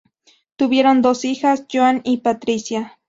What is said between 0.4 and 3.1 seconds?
Tuvieron dos hijas, Joan y Patricia.